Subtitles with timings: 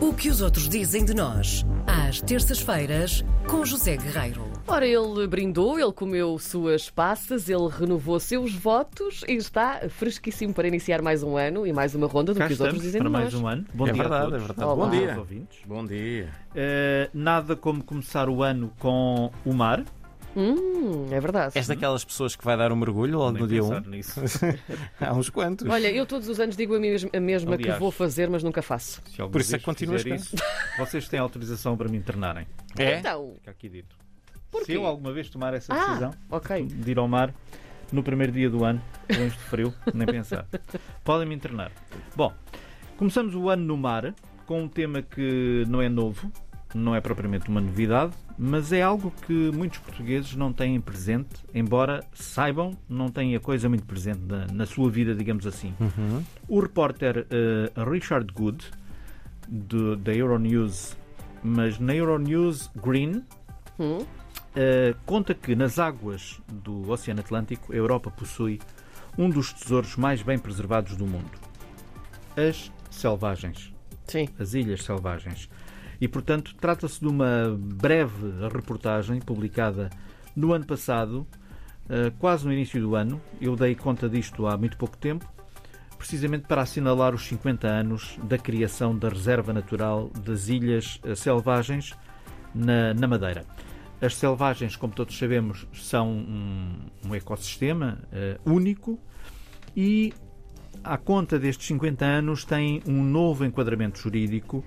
[0.00, 4.42] O que os outros dizem de nós, às terças-feiras, com José Guerreiro.
[4.66, 10.68] Ora, ele brindou, ele comeu suas passas, ele renovou seus votos e está fresquíssimo para
[10.68, 13.08] iniciar mais um ano e mais uma ronda do Cá que os outros dizem para
[13.08, 13.42] de mais nós.
[13.42, 13.64] um ano.
[13.74, 14.42] Bom É dia verdade, a todos.
[14.42, 14.68] é verdade.
[14.70, 14.84] Olá.
[14.86, 15.08] Bom dia.
[15.10, 15.58] aos ouvintes.
[15.66, 16.28] Bom dia.
[16.54, 19.82] Eh, nada como começar o ano com o mar.
[20.36, 21.56] Hum, é verdade.
[21.56, 23.68] És daquelas pessoas que vai dar um mergulho logo Nem no dia 1?
[23.68, 24.20] pensar nisso.
[25.00, 25.68] Há uns quantos.
[25.68, 27.80] Olha, eu todos os anos digo a, mim mesma- a mesma que Aliás.
[27.80, 29.02] vou fazer, mas nunca faço.
[29.30, 30.36] Por isso é que continuas isso,
[30.78, 32.46] Vocês têm autorização para me internarem.
[32.78, 32.98] É?
[32.98, 33.96] Então, Fica aqui dito.
[34.50, 34.66] Porquê?
[34.66, 36.64] Se eu alguma vez tomar essa ah, decisão ok.
[36.64, 37.34] de ir ao mar
[37.92, 40.46] no primeiro dia do ano, longe de frio, nem pensar.
[41.04, 41.72] Podem me internar.
[42.14, 42.32] Bom,
[42.96, 44.14] começamos o ano no mar
[44.46, 46.30] com um tema que não é novo,
[46.74, 52.04] não é propriamente uma novidade, mas é algo que muitos portugueses não têm presente, embora
[52.12, 55.74] saibam, não têm a coisa muito presente na, na sua vida, digamos assim.
[55.80, 56.22] Uhum.
[56.46, 58.64] O repórter eh, Richard Good,
[59.48, 60.96] do- da Euronews,
[61.42, 63.22] mas na Euronews Green,
[63.78, 64.04] Hum,
[64.56, 68.58] Uh, conta que nas águas do Oceano Atlântico, a Europa possui
[69.16, 71.30] um dos tesouros mais bem preservados do mundo:
[72.36, 73.72] as selvagens,
[74.06, 74.26] sim.
[74.38, 75.48] as ilhas selvagens.
[76.00, 79.90] E, portanto, trata-se de uma breve reportagem publicada
[80.34, 81.26] no ano passado,
[81.86, 83.20] uh, quase no início do ano.
[83.40, 85.28] Eu dei conta disto há muito pouco tempo,
[85.96, 91.94] precisamente para assinalar os 50 anos da criação da Reserva Natural das Ilhas uh, Selvagens
[92.54, 93.44] na, na Madeira.
[94.00, 98.96] As selvagens, como todos sabemos, são um, um ecossistema eh, único
[99.76, 100.14] e,
[100.84, 104.64] à conta destes 50 anos, tem um novo enquadramento jurídico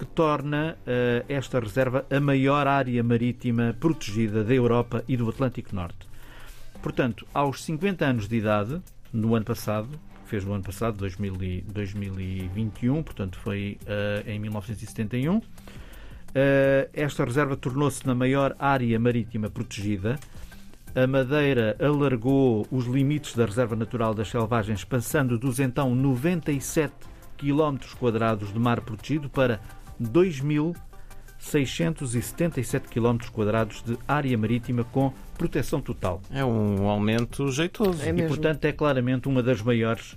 [0.00, 5.76] que torna eh, esta reserva a maior área marítima protegida da Europa e do Atlântico
[5.76, 6.08] Norte.
[6.80, 8.80] Portanto, aos 50 anos de idade,
[9.12, 9.90] no ano passado,
[10.24, 15.42] fez no ano passado, 2000 e- 2021, portanto foi eh, em 1971,
[16.30, 20.16] Uh, esta reserva tornou-se na maior área marítima protegida.
[20.94, 26.94] A Madeira alargou os limites da Reserva Natural das Selvagens, passando dos então 97
[27.36, 29.60] km quadrados de mar protegido para
[30.00, 36.22] 2.677 km quadrados de área marítima com proteção total.
[36.30, 38.00] É um aumento jeitoso.
[38.02, 40.16] É E, portanto, é claramente uma das maiores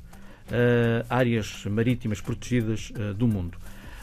[0.52, 3.58] eh, áreas marítimas protegidas eh, do mundo.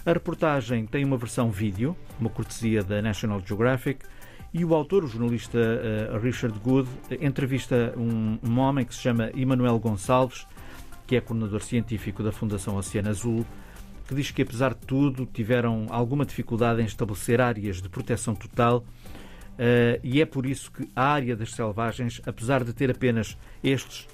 [0.05, 4.05] A reportagem tem uma versão vídeo, uma cortesia da National Geographic,
[4.53, 6.89] e o autor, o jornalista eh, Richard Good,
[7.21, 10.47] entrevista um, um homem que se chama Emanuel Gonçalves,
[11.07, 13.47] que é coordenador científico da Fundação Oceano Azul,
[14.11, 18.85] que diz que, apesar de tudo, tiveram alguma dificuldade em estabelecer áreas de proteção total
[19.57, 24.09] eh, e é por isso que a área das selvagens, apesar de ter apenas estes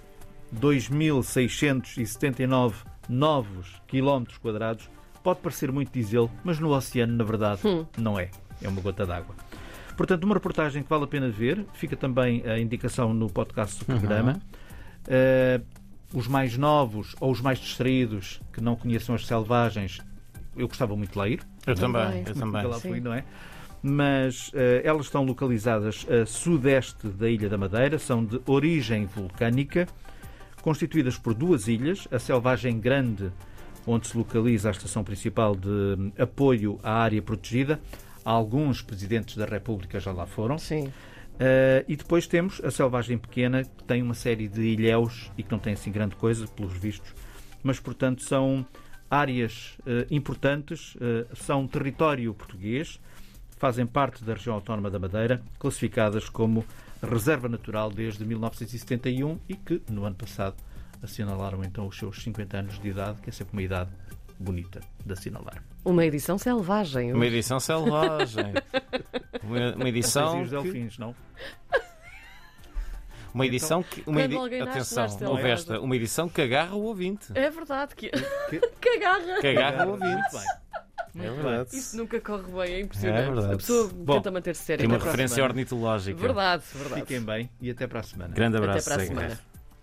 [0.54, 2.74] 2.679
[3.08, 4.90] novos quilómetros quadrados,
[5.22, 7.62] pode parecer muito dizê-lo, mas no oceano, na verdade,
[7.96, 8.28] não é.
[8.60, 9.34] É uma gota d'água.
[9.96, 11.64] Portanto, uma reportagem que vale a pena ver.
[11.72, 14.38] Fica também a indicação no podcast do programa.
[15.08, 15.62] Eh,
[16.12, 20.00] os mais novos ou os mais distraídos que não conheçam as selvagens,
[20.56, 21.40] eu gostava muito de ler.
[21.66, 22.24] Eu também, Também.
[22.28, 22.92] eu Nunca lá também.
[22.92, 23.24] fui, não é?
[23.82, 29.86] Mas eh, elas estão localizadas a sudeste da Ilha da Madeira, são de origem vulcânica,
[30.62, 33.30] constituídas por duas ilhas, a Selvagem Grande,
[33.86, 37.78] onde se localiza a estação principal de hum, apoio à área protegida.
[38.24, 40.58] Alguns presidentes da República já lá foram.
[40.58, 40.92] Sim.
[41.36, 45.52] Uh, e depois temos a Selvagem Pequena, que tem uma série de ilhéus e que
[45.52, 47.14] não tem assim grande coisa, pelos vistos,
[47.62, 48.66] mas portanto são
[49.10, 52.98] áreas uh, importantes, uh, são território português,
[53.58, 56.64] fazem parte da região autónoma da Madeira, classificadas como
[57.02, 60.56] reserva natural desde 1971 e que no ano passado
[61.02, 63.90] assinalaram então os seus 50 anos de idade, que é sempre uma idade
[64.38, 65.62] bonita de assinalar.
[65.84, 67.12] Uma edição selvagem.
[67.12, 68.54] Uma edição selvagem.
[69.46, 70.42] Uma, uma edição.
[70.42, 71.14] Os que- delfins, não?
[73.34, 74.00] Uma edição que.
[74.06, 75.80] Uma Quando edi- alguém nasce, Atenção, nasce houve esta.
[75.80, 77.26] Uma edição que agarra o ouvinte.
[77.34, 79.40] É verdade que, Que- que agarra.
[79.40, 80.32] Que agarra o Muito ouvinte.
[80.32, 80.42] bem.
[81.24, 81.76] É Muito verdade.
[81.76, 83.20] Isso nunca corre bem, é impressionante.
[83.22, 83.54] É verdade.
[83.54, 84.78] a pessoa Bom, tenta manter-se séria.
[84.78, 85.52] Tem uma Até para a referência semana.
[85.52, 86.20] ornitológica.
[86.20, 87.00] Verdade, verdade.
[87.02, 88.34] Fiquem bem e até para a semana.
[88.34, 88.84] Grande Até abraço.
[88.86, 89.40] para a Zé semana.